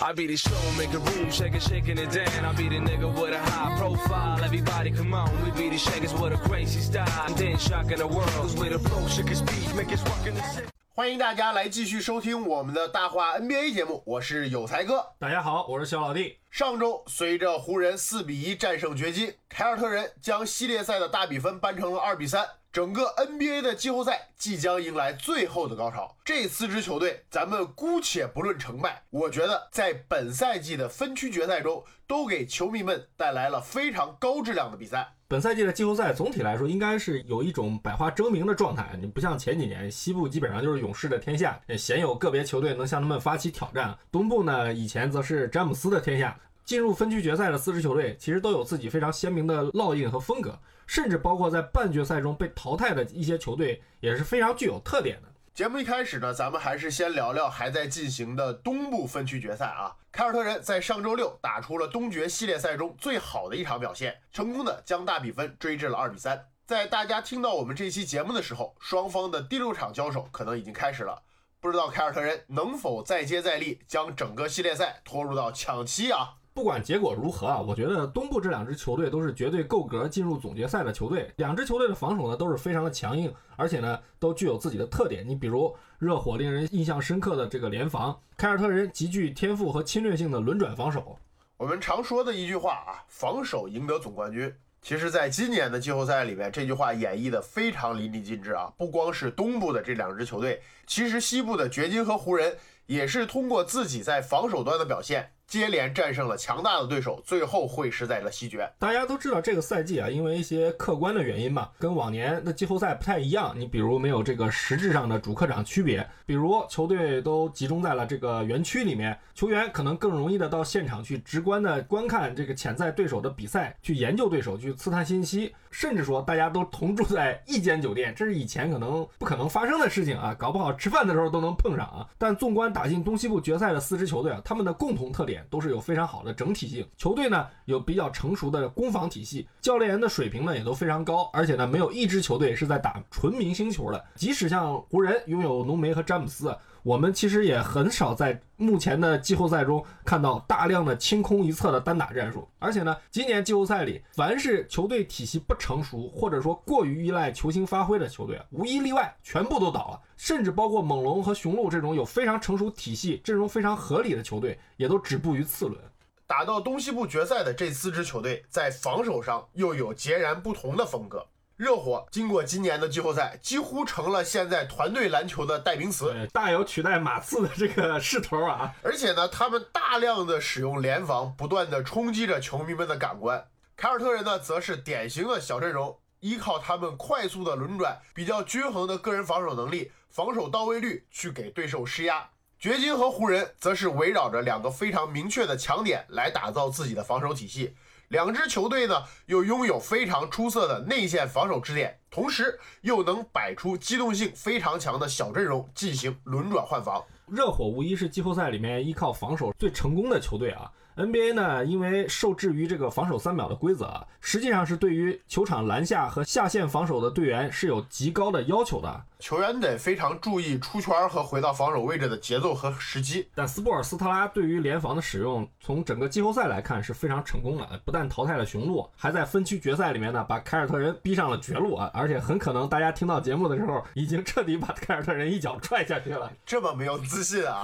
[0.00, 2.44] I be the show, make a room, shaking, shaking it down.
[2.44, 4.44] I be the nigga with a high profile.
[4.44, 7.26] Everybody come on, we be the shakers with a crazy style.
[7.26, 10.34] And then shocking the world, cause we the flow, shake his speed, make us rockin'
[10.34, 10.77] the city.
[10.98, 15.12] 欢迎大家来继续收听我们的大话 NBA 节目，我是有才哥。
[15.20, 16.38] 大家好，我是小老弟。
[16.50, 22.44] 上周随着湖人四比一战胜掘金，凯尔特人将系列赛的大比分扳成了二比三。
[22.72, 26.16] 整个 NBA 的季后赛即将迎来最后的高潮。
[26.24, 35.14] 这四支球队，咱们姑且不论成败，我觉得在本赛季的分区决赛中，都给球迷们带来了非常高质量的比赛。
[35.30, 43.94] 本赛季的季后赛总体来说应该是有一种百花争鸣的状态，你不像前几年西部基本上就是勇士的天下，也鲜有个别球队能向他们发起挑战。
[44.10, 46.34] 东部呢，以前则是詹姆斯的天下。
[46.64, 55.28] 进入分区决赛的四支球队其实都有自己非常鲜明的烙印和风格，甚至包括在半决赛中被淘汰的一些球队也是非常具有特点的。
[55.58, 59.96] 节目一开始呢，咱们还是先聊聊还在进行的东部分区决赛啊。
[60.12, 66.46] 凯尔特人在上周六打出了东决系列赛中最好的一场表现，成功的将大比分追至了二比三。
[66.64, 71.24] 在大家听到我们这期节目的时候，双方的第六场交手可能已经开始了。
[71.58, 76.34] 不知道凯尔特人能否再接再厉，将整个系列赛拖入到抢七啊？
[76.58, 81.32] 不管结果如何啊，我觉得东部这两支球队都是绝对够格进入总决赛的球队。
[81.36, 85.24] 两支球队的防守呢都是非常的强硬，而且呢都具有自己的特点。
[85.24, 91.16] 你比如热火令人印象深刻的这个联防，凯尔特人极具天赋和侵略性的轮转防守。
[91.58, 94.52] 我们常说的一句话啊，防守赢得总冠军。
[94.82, 98.72] 其实，在今年的季后赛里面，这句话演绎的非常淋漓尽致啊！
[98.76, 108.70] 不光是东部的这两支球队，其实西部的掘金和湖人也是通过自己在防守端的表现，接连战胜了强大的对手，最后会师在了西决。
[108.78, 113.54] 大家都知道，这个赛季啊，因为一些客观的原因嘛，跟往年的季后赛不太一样。
[113.56, 132.06] 你比如没有这个实质上的主客场区别，比如球队都集中在了这个园区里面，球员可能更容易的到现场去直观的观看这个潜在对手的比赛，去研究对手，去刺探信息，甚至说大家都同住在一间酒店，这是以前可能不可能发生的事情啊，搞不好吃饭的时候都能碰上啊。
[132.18, 144.04] 但纵观打进东西部决赛的四支球队啊，他们的共同特点都是有非常好的整体性，球队呢有比较成熟的攻防体系，教练员的水平呢也都非常高，而且呢没有一支球队是在打纯明星球的。
[144.14, 146.56] 即使像湖人拥有浓眉和詹姆斯，
[146.88, 152.48] 我们其实也很少在目前的季后赛中看到大量的清空一侧的单打战术。
[152.58, 160.00] 而且呢，今年季后赛里，凡是球队体系不成熟或者说过于依赖球星发挥的球队，无一例外全部都倒了。
[160.16, 165.78] 甚至包括猛龙和雄鹿这种有非常成熟体系、阵容非常合理的球队，也都止步于次轮。
[166.26, 171.26] 打到东西部决赛的这四支球队，在防守上又有截然不同的风格。
[171.58, 178.72] 热火经过今年的季后赛，几乎成了现在团队篮球的代名词，大有取代马刺的这个势头啊！
[178.80, 183.44] 而且呢，他们大量的使用联防，不断的冲击着球迷们的感官。
[183.76, 192.30] 凯尔特人呢，则是典型的小阵容，依靠他们快速的轮转、比较均衡的个人防守能力、防守到位率去给对手施压。
[192.60, 197.74] 掘金和湖人则是围绕着两个非常明确的强点来打造自己的防守体系。
[198.08, 207.04] 两支球队呢，又拥有非常出色的内线防守支点，同时又能摆出机动性非常强的小阵容进行轮转换防。
[207.26, 210.72] 热火无疑是季后赛里面依靠防守最成功的球队啊。
[210.98, 219.04] NBA 呢，因为受制于这个防守三秒的规则啊，实际上是对于球场篮下和下线防守的队员是有极高的要求的。
[219.20, 223.28] 球员得非常注意出圈和回到防守位置的节奏和时机。
[223.34, 231.90] 但斯波尔斯特拉对于联防的使用，从整个季后赛来看是非常成功的，不但淘汰了雄鹿，还在分区决赛里面呢把凯尔特人逼上了绝路啊！
[231.92, 236.30] 而且很可能大家听到节目的时候，已经彻底把凯尔特人一脚踹下去了。
[236.46, 237.60] 这么没有自信啊！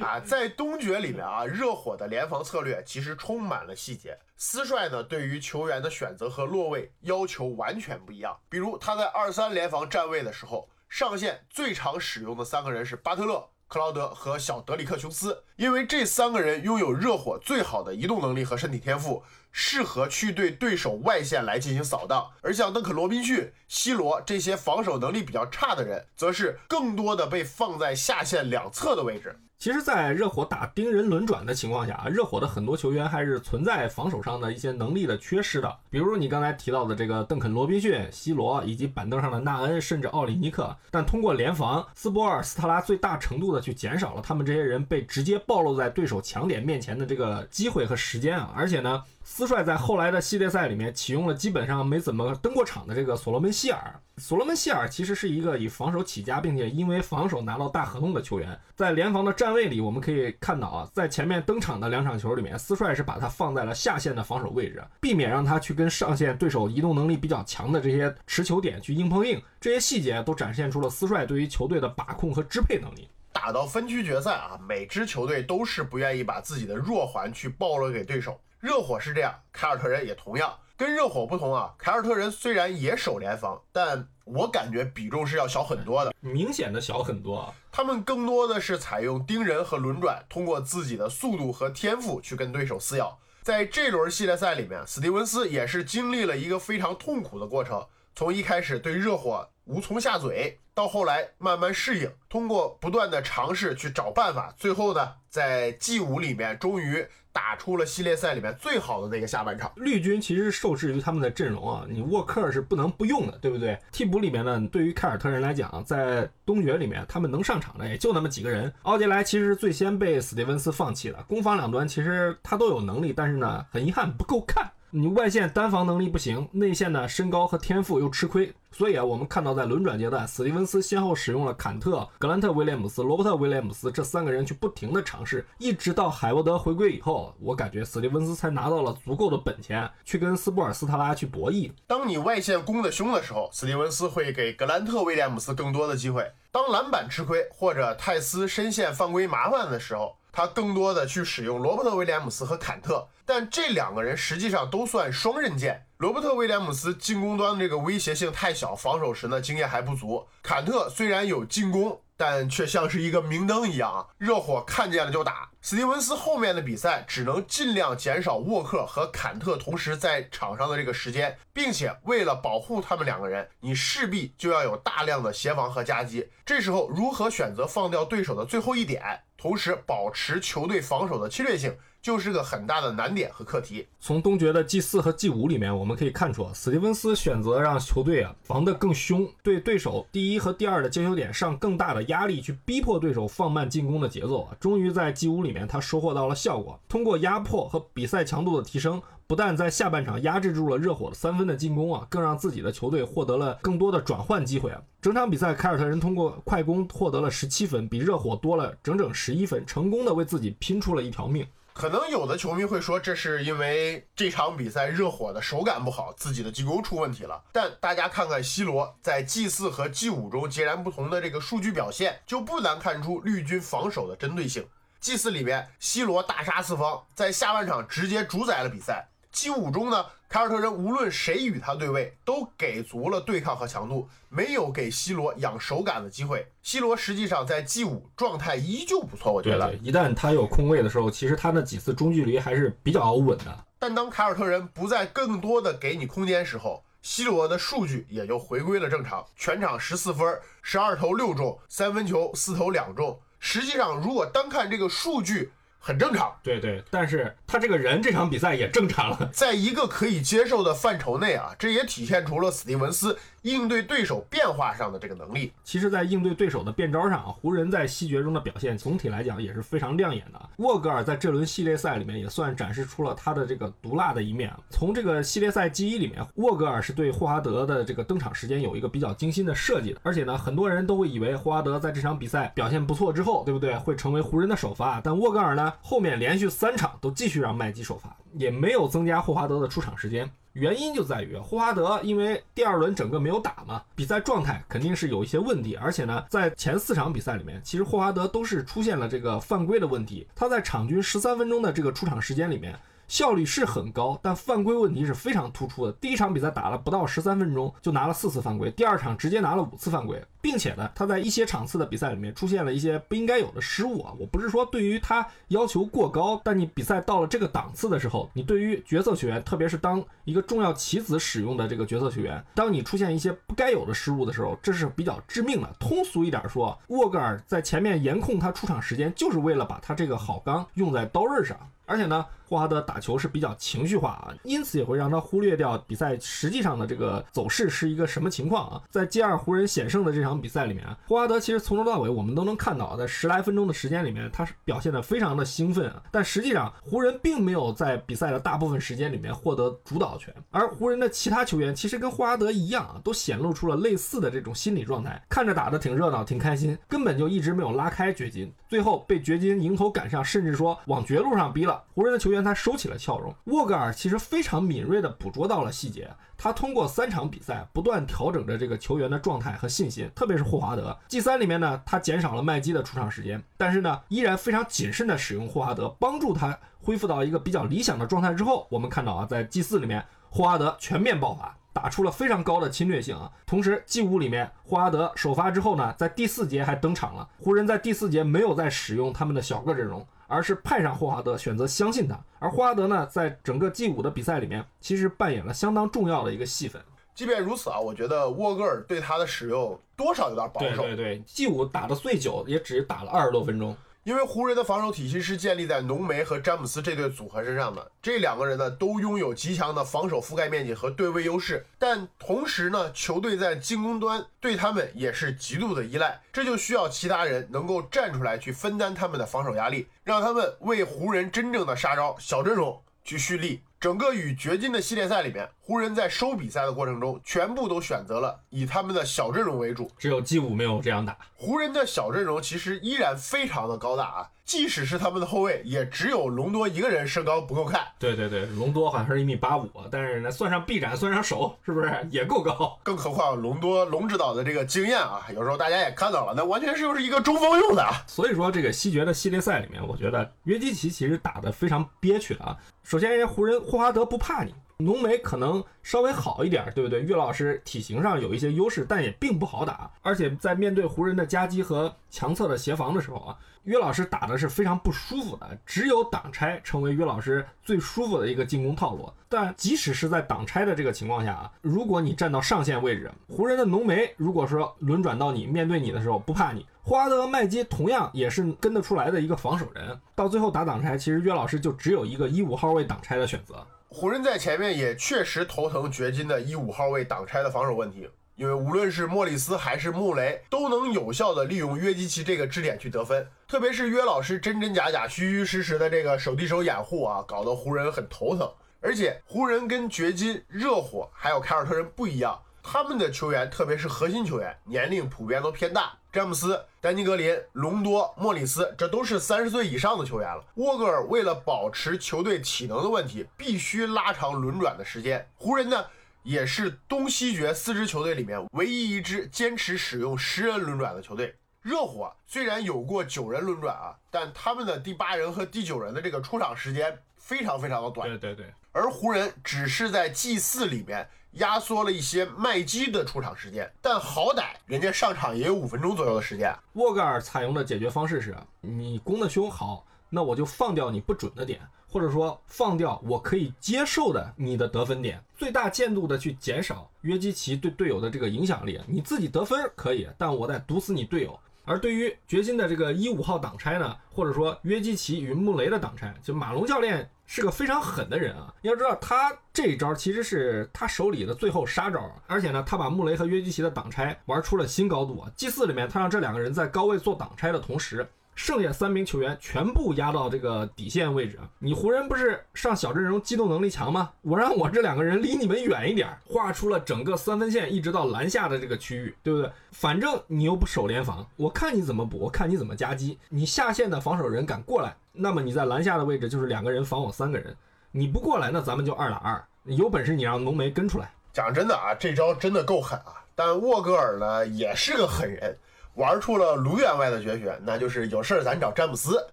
[0.00, 4.18] 啊，在东决里面啊，热火的联防策略其实充满了细节。
[4.36, 8.36] 斯帅呢，对于球员的选择和落位要求完全不一样。
[8.48, 19.22] 比如他在二三联防站位的时候，上线最常使用的三个人是巴特勒、克劳德和小德里克琼斯，因为这三个人拥有热火最好的移动能力和身体天赋，
[19.52, 22.30] 适合去对对手外线来进行扫荡。
[22.42, 29.38] 而像邓肯·罗宾逊、西罗这些防守能力比较差的人，则是更多的被放在下线两侧的位置。
[29.62, 35.72] 其实，在热火打盯人轮转的情况下，热火的很多球员还是存在防守上的一些能力的缺失的。
[35.88, 40.76] 比如你刚才提到的这个邓肯·罗宾逊、西罗，以及板凳上的纳恩，甚至奥里尼克。
[40.90, 48.52] 但通过联防，斯波尔斯特拉最大程度的去减少了他们这些人被直接暴露在对手强点面前的这个机会和时间啊。
[48.56, 54.00] 而且呢，斯帅在后来的系列赛里面启用了基本上没怎么登过场的这个所罗门希尔。
[54.18, 58.58] 所罗门希尔其实是一个以防守起家，并且因为防守拿到大合同的球员。
[58.74, 69.40] 在联防的站位里，我们可以看到啊，在前面登场的两场球里面，斯帅是把他放在了下线的防守位置，避免让他去跟上线对手移动能力比较强的这些持球点去硬碰硬。
[69.60, 73.08] 这些细节都展现出了斯帅对于球队的把控和支配能力。
[73.32, 78.38] 打到分区决赛啊，每支球队都是不愿意把自己的弱环去暴露给对手。
[78.62, 80.56] 热火是这样，凯尔特人也同样。
[80.76, 87.52] 跟热火不同啊，凯尔特人虽然也守联防，但我感觉比重是要小很多的，明显的小很多啊。
[87.72, 93.18] 他们更多的是采用盯人和轮转，通过自己的速度和天赋去跟对手撕咬。
[93.42, 107.06] 在这轮系列赛里面，史蒂文斯也是经历了一个非常痛苦的过程，从一开始对热火无从下嘴，到后来慢慢适应，通过不断的尝试去找办法，最后呢，在 G 五里面终于。
[107.34, 109.72] 打出了系列赛里面最好的那个下半场。
[109.76, 113.78] 绿军其实受制于他们的阵容啊，你沃克是不能不用的，对不对？
[113.90, 118.70] 替补里面呢，对于凯尔特人来讲，在东决里面，他们能上场的也就那么几个人。
[118.82, 124.70] 奥杰莱其实最先被史蒂文斯放弃了，攻防两端其实他都有能力，但是呢，很遗憾不够看。
[124.94, 141.72] 你外线单防能力不行，内线呢身高和天赋又吃亏，所以啊，我们看到在轮转阶段，史蒂文斯先后使用了坎特、格兰特威廉姆斯、罗伯特威廉姆斯这三个人去不停的尝试，一直到海沃德回归以后，我感觉史蒂文斯才拿到了足够的本钱去跟斯波尔斯特拉去博弈。
[141.86, 150.18] 当你外线攻得凶的时候，史蒂文斯会给格兰特威廉姆斯更多的机会；当篮板吃亏或者泰斯深陷犯规麻烦的时候。
[150.34, 155.86] 他更多的去使用罗伯特·威廉姆斯和坎特，但这两个人实际上都算双刃剑。
[155.98, 160.26] 罗伯特·威廉姆斯进攻端的这个威胁性太小，防守时呢经验还不足。
[160.42, 162.00] 坎特虽然有进攻。
[162.14, 165.50] 但却像是一个明灯一样，热火看见了就打。
[165.60, 176.30] 史蒂文斯后面的比赛只能尽量减少沃克和坎特同时在场上的这个时间，并且为了保护他们两个人，你势必就要有大量的协防和夹击。
[176.46, 179.02] 这时候如何选择放掉对手的最后一点，
[179.36, 181.76] 同时保持球队防守的侵略性？
[182.02, 183.86] 就是个很大的难点和课题。
[184.00, 194.48] 从东决的 G 四和 G 五里面，我们可以看出，史蒂文斯选择让球队啊防得更凶，对对手第一和第二的接球点上更大的压力，去逼迫对手放慢进攻的节奏。
[194.58, 196.80] 终于在 G 五里面，他收获到了效果。
[196.88, 204.82] 通过压迫和比赛强度的提升，不但在下半场压制住了热火的三分的进攻啊，更让自己的球队获得了更多的转换机会啊。
[205.00, 211.46] 整场比赛，凯尔特人通过快攻获得了十七分，比热火多了整整十一分，成功的为自己拼出了一条命。
[211.74, 217.42] 可能有的球迷会说，这是因为这场比赛热火的手感不好，自己的进攻出问题了。
[217.52, 224.68] 但大家看看 C 罗在 G 四和 G 五中截然不同的这个数据表现，就不难看出绿军防守的针对性。
[225.00, 229.08] G 四里面，C 罗大杀四方，在下半场直接主宰了比赛。
[229.32, 236.46] G 五中呢，凯尔特人无论谁与他对位，都给足了对抗和强度，没有给 C 罗养手感的机会。
[236.62, 239.74] C 罗实际上在 G 五状态依旧不错，我觉得。
[239.76, 243.64] 一旦他有空位的时候，其实他那几次中距离还是比较稳的。
[243.78, 253.18] 但当凯尔特人不再更多的给你空间时候，C 罗的数据也就回归了正常，全场十四分，十二投六中，三分球四投两中。
[253.40, 255.52] 实际上，如果单看这个数据。
[255.84, 263.18] 很正常，对对，但是他这个人这场比赛也正常了，在一个可以接受的范畴内啊，这也体现出了史蒂文斯。
[263.42, 270.40] 应对对手变化上的这个能力，其实，在应对对手的变招上，湖人在西决中的表现总体来讲也是非常亮眼的。
[270.58, 274.52] 沃格尔在这轮系列赛里面也算展示出了他的这个毒辣的一面。
[274.70, 285.00] 从这个系列赛记忆里面，沃格尔是对霍华德的这个登场时间有一个比较精心的设计的，而且呢，很多人都会以为霍华德在这场比赛表现不错之后，对不对，会成为湖人的首发。
[285.00, 290.30] 但沃格尔呢，后面连续三场都继续让麦基首发，也没有增加霍华德的出场时间。
[290.54, 295.74] 原因就在于霍华德，因为第二轮整个没有打嘛，比赛状态肯定是有一些问题。
[295.76, 300.26] 而且呢，在前四场比赛里面，其实霍华德都是出现了这个犯规的问题。
[300.34, 302.78] 他在场均十三分钟的这个出场时间里面，
[303.08, 305.92] 效率是很高，但犯规问题是非常突出的。
[305.92, 310.22] 第一场比赛打了不到十三分钟就拿了四次犯规，第二场直接拿了五次犯规。
[310.42, 314.12] 并且呢，他在一些场次的比赛里面出现了一些不应该有的失误啊。
[314.18, 325.70] 我不是说对于他要求过高，但你比赛到了这个档次的时候，你对于角色球员，特别是当一个重要棋子使用的这个角色球员，当你出现一些不该有的失误的时候，这是比较致命的。
[325.78, 331.56] 通俗一点说，沃格尔在前面严控他出场时间，就是为了把他这个好钢用在刀刃上。
[331.84, 338.80] 而且呢，霍华德打球是比较情绪化啊，因此也会让他忽略掉比赛实际上的这个走势是一个什么情况啊。
[338.88, 346.02] 在 G2 湖人险胜的这场比赛里面啊，霍华德其实从头到尾我们都能看到，在十来分钟的时间里面，他是表现的非常的兴奋啊。
[346.10, 361.82] 但实际上，湖人并没有在比赛的大部分时间里面获得主导权，而湖人的其他球员其实跟霍华德一样啊，都显露出了类似的这种心理状态，看着打得挺热闹、挺开心，根本就一直没有拉开掘金，最后被掘金迎头赶上，甚至说往绝路上逼了。
[361.94, 362.54] 湖人的球员他。
[362.62, 363.34] 收起了笑容。
[363.46, 366.08] 沃格尔其实非常敏锐地捕捉到了细节，
[366.42, 370.98] 他通过三场比赛不断调整着这个球员的状态和信心，特别是霍华德。
[371.06, 383.30] G 三里面呢，他减少了麦基的出场时间，但是呢，依然非常谨慎地使用霍华德，帮助他恢复到一个比较理想的状态之后，我们看到啊，在 G 四里面，霍华德全面爆发，打出了非常高的侵略性啊。
[383.46, 387.28] 同时，G 五里面，霍华德首发之后呢，在第四节还登场了。
[387.38, 390.04] 湖人在第四节没有再使用他们的小个阵容。
[390.32, 392.18] 而是派上霍华德，选择相信他。
[392.38, 396.80] 而霍华德呢，在整个 G 五的比赛里面，其实扮演了相当重要的一个戏份。
[397.14, 400.82] 即便如此啊，我觉得沃格尔对他的使用多少有点保守。
[400.84, 403.76] 对对对，G 五打的最久，也只打了二十多分钟。
[404.04, 423.62] 因为湖人的防守体系是建立在浓眉和詹姆斯这对组合身上的，这两个人呢都拥有极强的防守覆盖面积和对位优势，但同时呢，球队在进攻端对他们也是极度的依赖，这就需要其他人能够站出来去分担他们的防守压力，让他们为湖人真正的杀招小阵容去蓄力。
[423.78, 431.16] 整个与掘金的系列赛里面，湖人在收比赛的过程中，全部都选择了以他们的小阵容为主，只有 G 五没有这样打。
[431.36, 434.28] 湖人的小阵容其实依然非常的高大啊。
[434.44, 437.86] 即使是他们的后卫，也只有隆多一个人身高不够看。
[437.96, 442.76] 对对对，隆多好像是一米八五，但是呢，算上臂展，算上手，是不是也够高？
[442.82, 447.88] 更何况隆多龙指导的这个经验啊，有时候大家也看到了，那完全是又是一个中锋用的。
[448.08, 452.58] 所以说，这个西决的系列赛里面，我觉得约基奇其实打得非常憋屈的啊。
[452.82, 454.52] 首先，人家湖人霍华德不怕你。
[454.84, 457.00] 浓眉可能稍微好一点，对不对？
[457.02, 459.90] 岳老师体型上有一些优势，但也并不好打。
[460.02, 465.58] 而且在面对湖人的夹击和强侧的协防的时候啊，岳老师打的是非常不舒服的。
[465.64, 469.10] 只有挡拆成为岳老师最舒服的一个进攻套路。
[469.28, 479.98] 但即使是在挡拆的这个情况下啊，如果你站到上线位置，湖人的浓眉如果说轮转到你面对你的时候不怕你，霍华德和麦基同样也是跟得出来的一个防守人。
[480.14, 483.66] 到最后打挡拆，其实岳老师就只有一个一五号位挡拆的选择。
[483.92, 498.50] 湖人在前面也确实头疼掘金的一五号位挡拆的防守问题，因为无论是莫里斯还是穆雷都能有效的利用约基奇这个支点去得分，特别是约老师真真假假、虚虚实实的这个手递手掩护啊，搞得湖人很头疼。
[498.80, 502.40] 而且湖人跟掘金、热火还有凯尔特人不一样。
[502.62, 505.92] 他们的球员，特别是核心球员，年龄普遍都偏大。
[506.12, 510.44] 詹姆斯、丹尼格林、隆多、莫里斯，这都是三十岁以上的球员了。
[510.56, 515.26] 沃格尔为了保持球队体能的问题，必须拉长轮转的时间。
[515.36, 515.86] 湖人呢，
[516.22, 521.34] 也是东西决四支球队里面唯一一支坚持使用十人轮转的球队。
[521.62, 528.06] 热火虽然有过九人轮转啊，但他们的第八人和第九人的这个出场时间非常非常的短。
[528.06, 528.52] 对对对。
[528.72, 531.08] 而湖人只是在 G 四里面。
[531.32, 536.54] 压缩了一些麦基的出场时间，但好歹人家上场也有五分钟左右的时间。
[536.74, 548.78] 沃格尔采用的解决方式是：你攻的凶好，那我就放掉你不准的点，或者说放掉我可以接受的你的得分点，最大限度的去减少约基奇对队友的这个影响力。
[548.86, 551.38] 你自己得分可以，但我得毒死你队友。
[551.64, 558.52] 而对于掘金的这个一五号挡拆呢，或者说约基奇与穆雷的挡拆，就马龙教练是个非常狠的人啊！
[558.62, 568.06] 要知道他这一招其实是他手里的最后杀招，而且呢，他把穆雷和约基奇的挡拆玩出了新高度啊！G 四里面，他让这两个人在高位做挡拆的同时。
[568.34, 571.48] 剩下三名球员全部压到这个底线位置啊！
[571.58, 574.10] 你湖人不是上小阵容机动能力强吗？
[574.22, 579.50] 我让我这两个人离你们远一点，画出了整个三分线一直到篮下的这个区域，对不对？
[579.70, 583.18] 反正你又不守联防，我看你怎么补，我看你怎么夹击。
[583.28, 587.54] 你下线的防守人敢过来，那么你在篮下的位置就是两个人防我三个人。
[587.90, 589.44] 你不过来，那咱们就二打二。
[589.64, 591.12] 有本事你让浓眉跟出来。
[591.32, 593.22] 讲真的啊，这招真的够狠啊！
[593.34, 595.56] 但沃格尔呢，也是个狠人。
[595.94, 599.26] 玩出了卢员外的绝学，那就是有事儿咱找詹姆斯，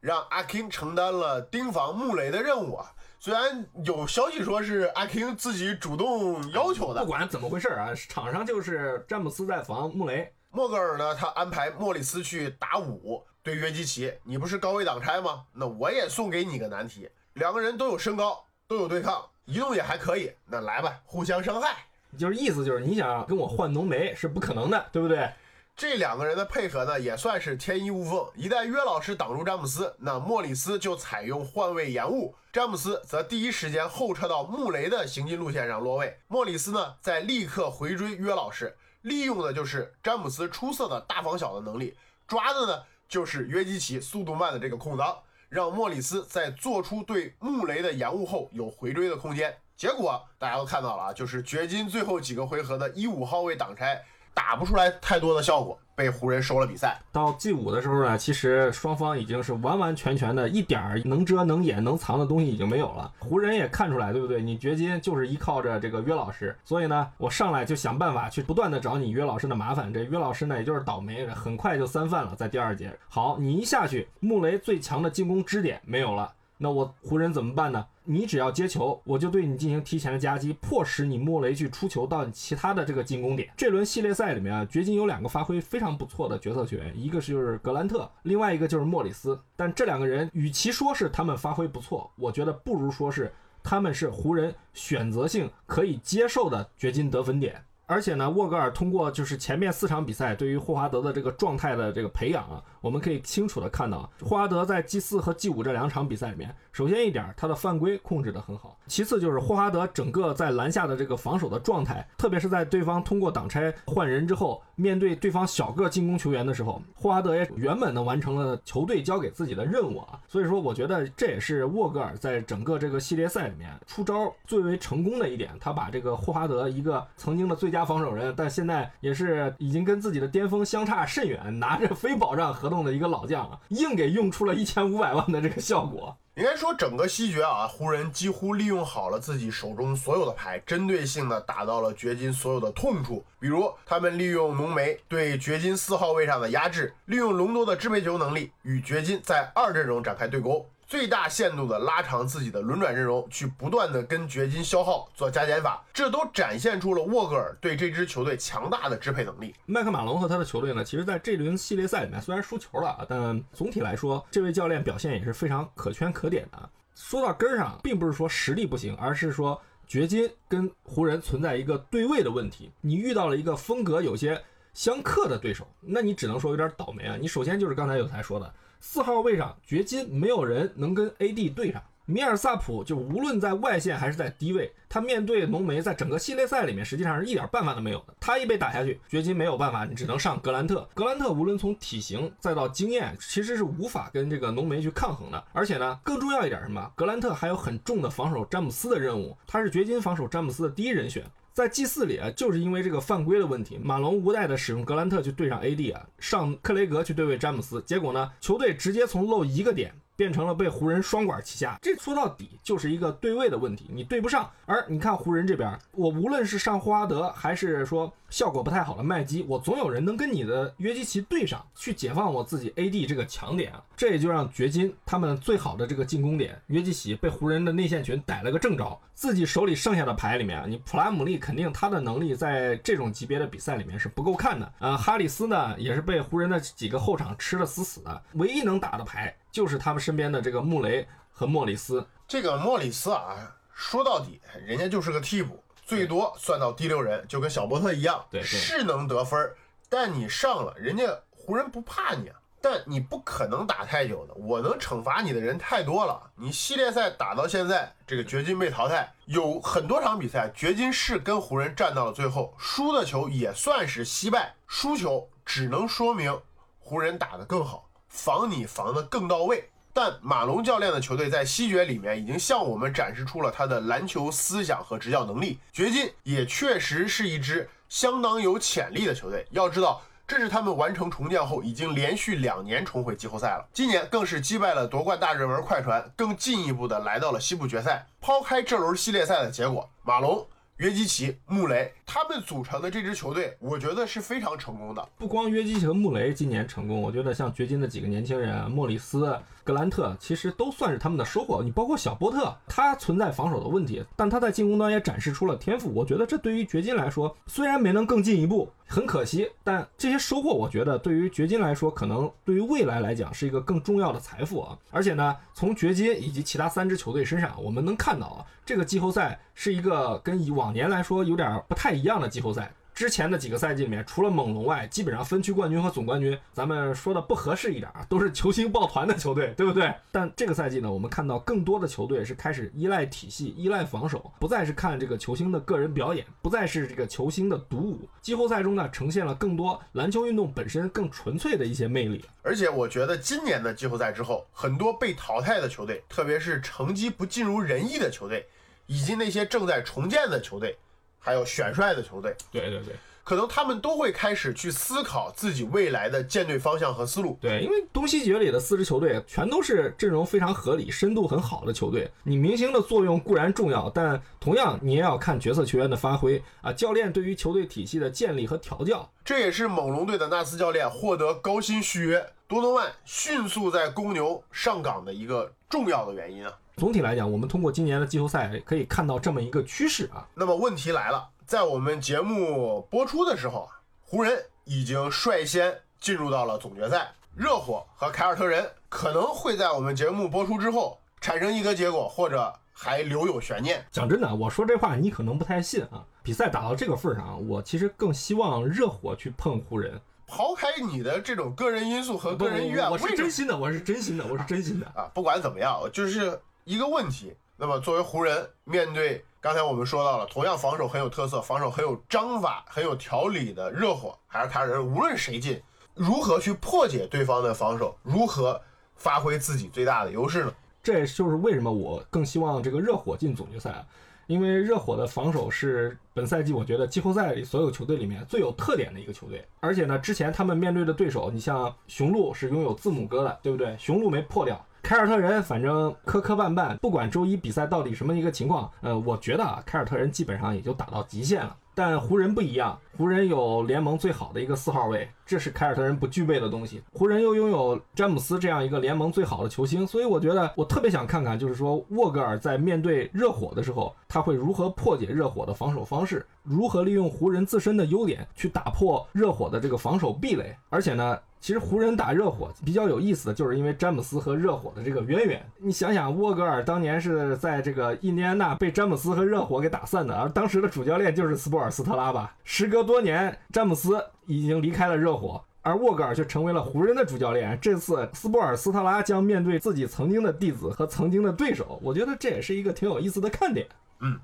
[0.00, 2.92] 让阿 king 承担了盯防穆雷的任务啊。
[3.18, 15.44] 虽然有消息说是阿 king 自己主动要求的，不管怎么回事啊，场上就是詹姆斯在防穆雷，莫格尔呢，他安排莫里斯去打五，对约基奇，你不是高位挡拆吗？
[15.52, 21.76] 那我也送给你个难题，两个人都有身高，都有对抗，移动也还可以，那来吧，互相伤害。
[22.18, 25.30] 就是意思就是你想跟我换浓眉是不可能的，对不对？
[25.74, 28.24] 这两个人的配合呢，也算是天衣无缝。
[28.36, 41.96] 一旦约老师挡住詹姆斯，那莫里斯就采用换位延误，詹姆斯则第一时间后撤到穆雷的行进路线上落位，莫里斯呢再立刻回追约老师，利用的就是詹姆斯出色的大防小的能力，
[42.28, 49.56] 抓的呢就是约基奇速度慢的这个空档，让莫里斯在做出对穆雷的延误后有回追的空间。
[49.74, 54.04] 结果大家都看到了啊，就是掘金最后几个回合的一五号位挡拆。
[54.34, 56.98] 打不出来太多的效果，被湖人收了比赛。
[57.10, 63.12] 到 G 五的时候呢，其实双方已经是完完全全的一点儿能遮能掩能藏的东西已经没有了。
[63.18, 64.42] 湖人也看出来，对不对？
[64.42, 69.92] 你掘金就是依靠着这个约老师，所以呢，我上来就想办法去不断的找你约老师的麻烦。
[69.92, 72.96] 这约老师呢，也就是倒霉，很快就三犯了，在第二节。
[73.08, 76.32] 好，你一下去，穆雷最强的进攻支点没有了。
[76.62, 77.84] 那我湖人怎么办呢？
[78.04, 83.52] 你只要接球，我就对你进行提前的夹击，迫使你莫雷去出球到其他的这个进攻点。
[83.56, 89.36] 这轮系列赛里面啊，掘金有两个发挥非常不错的角色球员，一个是就是格兰特，另外一个就是莫里斯。
[89.56, 93.32] 但这两个人与其说是他们发挥不错，我觉得不如说是
[93.64, 97.60] 他们是湖人选择性可以接受的掘金得分点。
[97.92, 120.18] 而且呢，沃格尔通过就是前面四场比赛对于霍华德的这个状态的这个培养啊，我们可以清楚的看到，霍华德在 G 四和 G 五这两场比赛里面，首先一点，他的犯规控制的很好；其次就是霍华德整个在篮下的这个防守的状态，特别是在对方通过挡拆换人之后，面对对方小个进攻球员的时候，霍华德也圆满的完成了球队交给自己的任务啊。
[120.26, 127.81] 所以说，我觉得这也是沃格尔在整个这个系列赛里面出招最为成功的一点，他把这个霍华德一个曾经的最佳。
[127.84, 136.16] 防守人，但现在也是已经跟自己的巅峰相差甚远，拿着非保障合同的一个老将，硬给用出了一千五百万的这个效果。
[136.34, 143.22] 应该说，整个西决啊，湖人几乎利用好了自己手中所有的牌，针对性的打到了掘金所有的痛处。
[143.38, 150.64] 比如，他们利用浓眉对掘金四号位上的压制，利用隆多的支配球能力与掘金在二阵容展开对攻。
[150.92, 159.54] 最大限度的拉长自己的轮转阵容，去不断的跟掘金消耗做加减法，这都展现出了沃格尔对这支球队强大的支配能力。
[159.64, 166.68] 麦克马龙和他的球队呢，其实在这轮系列赛里面虽然输球了，但总体来说，这位教练表现也是非常可圈可点的。
[166.94, 172.70] 说到根儿上，并不是说实力不行，而是说掘金跟湖人存在一个对位的问题。
[172.82, 174.38] 你遇到了一个风格有些
[174.74, 177.16] 相克的对手，那你只能说有点倒霉啊。
[177.18, 178.54] 你首先就是刚才有才说的。
[178.84, 181.80] 四号位上，掘金没有人能跟 AD 对上。
[182.04, 188.14] 米尔萨普就无论在外线还是在低位，他面对浓眉，在整个系列赛里面实际上是一点办法都没有的。
[188.18, 190.86] 他一被打下去，掘金没有办法，你只能上格兰特。
[190.94, 195.42] 格兰特无论从体型再到经验，其实是无法跟这个浓眉去抗衡的。
[195.52, 196.90] 而且呢，更重要一点什么？
[196.96, 201.24] 格兰特还有很重的防守詹姆斯的任务，他是掘金防守詹姆斯的第一人选。
[201.52, 209.94] 在 G 四里啊，就是因为这个犯规的问题，马龙无奈的使用格兰特去对上 AD 啊，上克雷格去对位詹姆斯，结果呢，球队直接从漏一个点。
[210.22, 214.48] 变成了被湖人双管齐下，这说到底就是一个对位的问题，你对不上。
[214.66, 223.82] 而你看湖人这边，我无论是上霍华德，还是说效果不太好的麦基，我总有人能跟你的约基奇对上，去解放我自己 AD 这个强点啊。
[223.96, 234.72] 这也就让掘金他们最好的这个进攻点约基奇被湖人的内线群逮了个正着，自己手里剩下的牌里面，你普拉姆利肯定他的能力在这种级别的比赛里面是不够看的。
[234.78, 239.34] 呃，哈里斯呢也是被湖人的几个后场吃的死死的，唯一能打的牌。
[239.52, 242.04] 就是他们身边的这个穆雷和莫里斯。
[242.26, 249.54] 这个莫里斯啊，说到底，人家就是个替补，最多算到第六人，就跟小波特一样，对，是能得分。
[249.88, 252.36] 但你上了，人家湖人不怕你啊。
[252.64, 256.30] 但你不可能打太久的，我能惩罚你的人太多了。
[256.36, 266.40] 你系列赛打到现在，这个掘金被淘汰，有很多场比赛，掘金是跟湖人战到了最后，输的球也算是惜败，输球只能说明
[266.78, 267.90] 湖人打得更好。
[268.12, 275.58] 防你防得更到位，但马龙教练的球队在西决里面已经向我们展示出了他的篮球思想和执教能力。
[275.72, 279.46] 掘金也确实是一支相当有潜力的球队。
[279.50, 283.66] 要知道，这是他们完成重建后已经连续两年重回季后赛了。
[283.72, 288.06] 今年更是击败了夺冠大热门快船，更进一步的来到了西部决赛。
[288.20, 290.46] 抛开这轮系列赛的结果，马龙。
[290.82, 295.08] 约基奇、穆雷他们组成的这支球队，我觉得是非常成功的。
[295.16, 301.62] 不光约基奇和穆雷今年成功，我觉得像掘金的几个年轻人，莫里斯、格兰特，其实都算是他们的收获。
[301.62, 305.92] 你包括小波特，他存在防守的问题，但他在进攻端也展示出了天赋。
[305.94, 314.78] 我觉得这对于掘金来说，虽然没能更进一步，很可惜，但这些收获，我觉得对于掘金来说，可能对于未来来讲是一个更重要的财富啊。
[314.90, 322.72] 而且呢，从掘金以及其他三支球队身上，我们能看到啊，这个季后赛是一个跟以往年来说有点不太一样的季后赛。
[323.02, 329.92] 之前的几个赛季里面，除了猛龙外，基本上分区冠军和总冠军，咱们说的不合适一点啊，都是球星抱团的球队，对不对？
[330.12, 338.08] 但这个赛季呢，我们看到更多的球队是开始依赖体系、依赖防守，不再是看这个球星的个人表演，不再是这个球星的独舞。
[338.20, 342.24] 季后赛中呢，呈现了更多篮球运动本身更纯粹的一些魅力。
[342.42, 348.46] 而且我觉得今年的季后赛之后，很多被淘汰的球队，特别是成绩不尽如人意的球队，
[348.86, 350.78] 以及那些正在重建的球队。
[351.24, 357.38] 还有选帅的球队，对对对，可能他们都会开始去思考自己未来的建队方向和思路。
[357.40, 362.10] 对，因为东西决里的四支球队全都是阵容非常合理、深度很好的球队。
[362.24, 366.72] 你明星的作用固然重要，但同样你也要看角色球员的发挥啊。
[366.72, 376.52] 教练对于球队体系的建立和调教，这也是猛龙队的纳斯教练获得高薪续约，多诺万迅速在公牛上岗的一个重要的原因啊。
[376.76, 380.26] 总体来讲，我们通过今年的季后赛可以看到这么一个趋势啊。
[380.34, 393.84] 那么问题来了，在我们节目播出的时候啊，湖人已经率先进入到了总决赛，热火和凯尔特人可能会在我们节目播出之后产生一个结果，或者还留有悬念。
[393.92, 396.02] 讲真的，我说这话你可能不太信啊。
[396.22, 400.00] 比赛打到这个份上，我其实更希望热火去碰湖人。
[400.26, 405.10] 抛开你的这种个人因素和个人意愿，我是真心的，我是真心的，我是真心的啊！
[405.12, 406.40] 不管怎么样，就是。
[406.64, 415.60] 一个问题，那么作为湖人面对刚才我们说到了，同样防守很有特色、防守很有章法、很有条理的热火，还是凯尔特人，无论谁进，
[415.94, 418.60] 如何去破解对方的防守，如何
[418.94, 420.54] 发挥自己最大的优势呢？
[420.84, 423.84] 这就是为什么我更希望这个热火进总决赛啊，
[424.28, 433.76] 因为热火的防守是本赛季我觉得季后赛里所有球队里面最有特点的一个球队，而且呢，之前他们面对的对手，你像雄鹿是拥有字母哥的，对不对？
[433.78, 434.64] 雄鹿没破掉。
[434.82, 441.56] 凯尔特人反正磕磕绊绊，不管周一比赛到底什么一个情况，呃，我觉得啊，凯尔特人基本上也就打到极限了。
[441.74, 446.82] 但湖人不一样，湖人有联盟最好的一个四号位，这是凯尔特人不具备的东西。
[446.92, 461.18] 湖人又拥有詹姆斯这样一个联盟最好的球星，所以我觉得我特别想看看，就是说沃格尔在面对热火的时候，他会如何破解热火的防守方式，如何利用湖人自身的优点去打破热火的这个防守壁垒，而且呢。
[461.42, 465.44] 其实湖人打热火比较有意思的就是因为詹姆斯和热火的这个渊源。
[465.58, 472.32] 你想想，沃格尔当年是在这个印第安纳被詹姆斯和热火给打散的，而当时的主教练就是斯波尔斯特拉吧。
[472.44, 474.00] 时隔多年，詹姆斯
[474.32, 477.58] 已经离开了热火，而沃格尔却成为了湖人的主教练。
[477.60, 483.66] 这次斯波尔斯特拉将面对自己曾经的弟子和曾经的对手，我觉得这也是一个挺有意思的看点。
[484.00, 484.18] 嗯，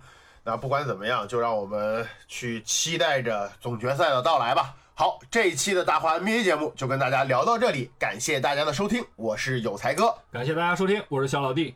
[0.44, 4.74] 那不管怎么样，就让我们去期待着总决赛的到来吧。
[4.94, 11.74] 好，这一期的大话 NBA 节目就跟大家聊到这里，感谢大家的收听，我是有才哥，感谢大家收听，我是小老弟。